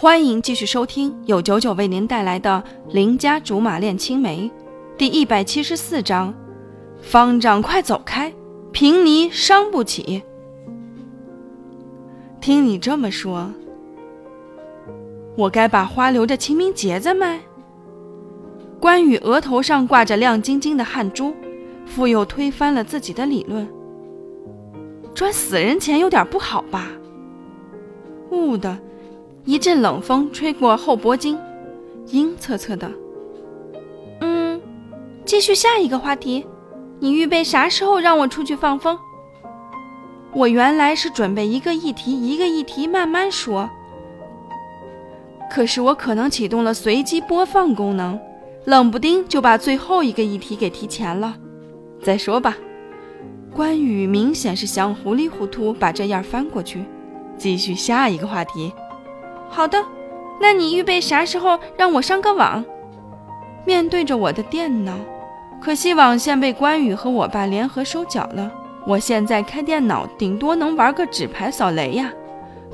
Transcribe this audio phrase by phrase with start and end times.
[0.00, 2.62] 欢迎继续收听由九九为您带来的
[2.94, 4.48] 《邻家竹马恋青梅》
[4.96, 6.32] 第一百七十四章：
[7.02, 8.32] 方丈快走开，
[8.70, 10.22] 贫尼伤不起。
[12.40, 13.52] 听你这么说，
[15.36, 17.40] 我该把花留着清明节再卖？
[18.78, 21.34] 关羽额头上挂着亮晶晶的汗珠，
[21.84, 23.68] 复又推翻了自己的理论。
[25.12, 26.86] 赚死人钱有点不好吧？
[28.30, 28.78] 呜的。
[29.48, 31.38] 一阵冷风吹过后脖颈，
[32.08, 32.92] 阴恻恻的。
[34.20, 34.60] 嗯，
[35.24, 36.46] 继续下一个话题。
[37.00, 38.98] 你预备啥时候让我出去放风？
[40.34, 43.70] 我原来是准备一个议题一个议题慢慢说，
[45.50, 48.20] 可是我可能启动了随机播放功能，
[48.66, 51.34] 冷不丁就把最后一个议题给提前了。
[52.02, 52.54] 再说吧。
[53.54, 56.84] 关羽明显是想糊里糊涂把这页翻过去，
[57.38, 58.70] 继续下一个话题。
[59.48, 59.82] 好的，
[60.40, 62.64] 那你预备啥时候让我上个网？
[63.66, 64.94] 面对着我的电脑，
[65.60, 68.50] 可惜网线被关羽和我爸联合收缴了。
[68.86, 72.10] 我现在开电脑顶多能玩个纸牌扫雷呀，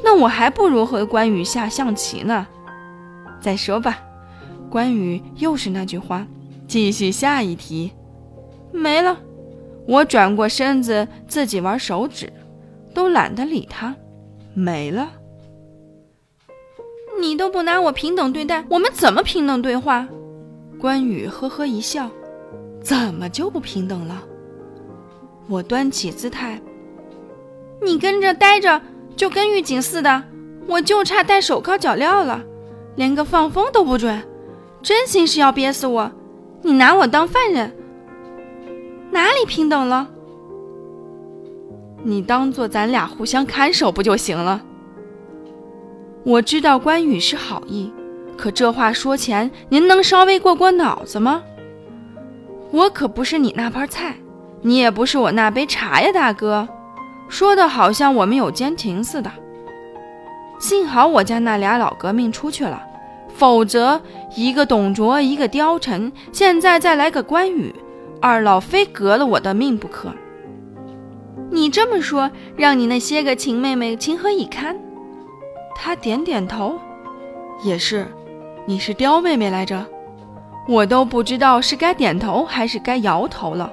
[0.04, 2.46] 那我还不如和关羽下象棋呢。
[3.40, 3.98] 再说吧，
[4.70, 6.26] 关羽又是那句话，
[6.68, 7.92] 继续下一题。
[8.70, 9.16] 没了，
[9.88, 12.32] 我转过身子自己玩手指，
[12.94, 13.94] 都懒得理他。
[14.52, 15.08] 没了。
[17.24, 20.06] 你都不拿我平等对待，我们怎么平等对话？
[20.78, 22.10] 关羽呵呵一笑，
[22.82, 24.22] 怎么就不平等了？
[25.48, 26.60] 我端起姿态，
[27.80, 28.78] 你跟着待着
[29.16, 30.22] 就跟狱警似的，
[30.66, 32.44] 我就差戴手铐脚镣了，
[32.94, 34.22] 连个放风都不准，
[34.82, 36.12] 真心是要憋死我！
[36.60, 37.74] 你拿我当犯人，
[39.10, 40.06] 哪里平等了？
[42.02, 44.62] 你当做咱俩互相看守不就行了？
[46.24, 47.92] 我知道关羽是好意，
[48.34, 51.42] 可这话说前，您能稍微过过脑子吗？
[52.70, 54.16] 我可不是你那盘菜，
[54.62, 56.66] 你也不是我那杯茶呀，大哥。
[57.28, 59.30] 说的好像我们有奸情似的。
[60.58, 62.82] 幸好我家那俩老革命出去了，
[63.34, 64.00] 否则
[64.34, 67.74] 一个董卓，一个貂蝉，现在再来个关羽，
[68.18, 70.10] 二老非革了我的命不可。
[71.50, 74.74] 你这么说，让你那些个情妹妹情何以堪？
[75.74, 76.78] 他点点头，
[77.62, 78.06] 也是，
[78.66, 79.84] 你是刁妹妹来着，
[80.68, 83.70] 我都不知道是该点头还是该摇头了。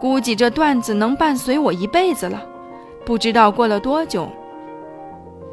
[0.00, 2.42] 估计这段子能伴随我一辈子了。
[3.04, 4.28] 不知道过了多久，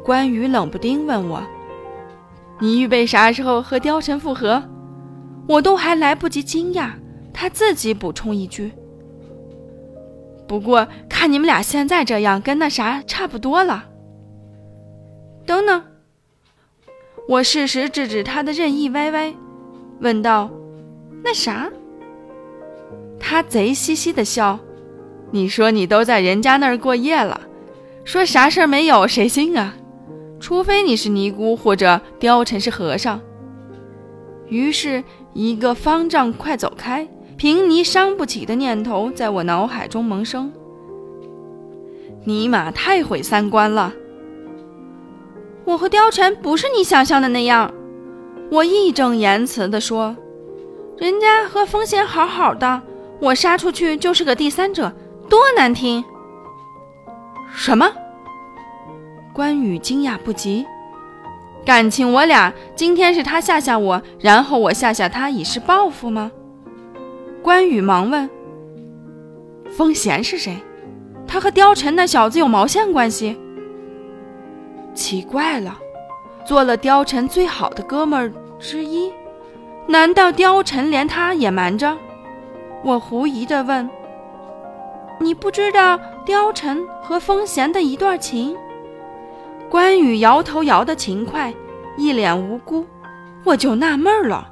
[0.04, 1.42] 关羽冷不丁问我
[2.60, 4.62] ：“你预备啥时候和貂蝉复合？”
[5.48, 6.90] 我都还来不及惊讶，
[7.32, 8.72] 他自己补充一句
[10.46, 13.84] ：“不过看你们俩现在这样，跟那啥差不多了。”
[15.48, 15.82] 等等，
[17.26, 19.32] 我适时制止他的任意歪歪，
[19.98, 20.50] 问道
[21.24, 21.72] ：“那啥？”
[23.18, 24.58] 他贼兮兮的笑
[25.32, 27.40] ：“你说你都在人家那儿过夜了，
[28.04, 29.74] 说啥事儿没有，谁信啊？
[30.38, 33.18] 除非你是尼姑或者貂蝉是和尚。”
[34.48, 37.08] 于是，一个方丈快走开，
[37.38, 40.52] 平尼伤不起的念头在我脑海中萌生。
[42.24, 43.94] 尼玛，太毁三观了！
[45.68, 47.70] 我和貂蝉不是你想象的那样，
[48.50, 50.16] 我义正言辞地说
[50.96, 52.80] ：“人家和风贤好好的，
[53.20, 54.90] 我杀出去就是个第三者，
[55.28, 56.02] 多难听！”
[57.54, 57.86] 什么？
[59.34, 60.64] 关羽惊讶不及，
[61.66, 66.32] 感情我俩今天是他吓吓我，然后我吓吓他以示报复吗？
[67.42, 68.30] 关羽忙问
[69.76, 70.56] ：“风贤是谁？
[71.26, 73.38] 他和貂蝉那小子有毛线关系？”
[74.98, 75.78] 奇怪了，
[76.44, 79.12] 做了貂蝉最好的哥们儿之一，
[79.86, 81.96] 难道貂蝉连他也瞒着？
[82.82, 83.88] 我狐疑地问
[85.20, 88.56] ：“你不知道貂蝉和风贤的一段情？”
[89.70, 91.54] 关羽摇头摇得勤快，
[91.96, 92.84] 一脸无辜。
[93.44, 94.48] 我就纳闷了，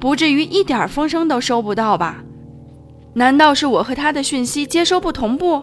[0.00, 2.24] 不至于一点风声都收不到吧？
[3.14, 5.62] 难道是我和他的讯息接收不同步？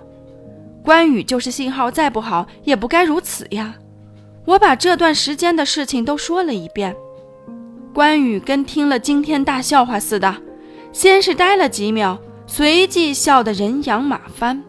[0.81, 3.75] 关羽就是信号再不好，也不该如此呀。
[4.45, 6.95] 我把这段时间的事情都说了一遍，
[7.93, 10.35] 关羽跟听了惊天大笑话似的，
[10.91, 14.61] 先是呆了几秒，随即笑得人仰马翻。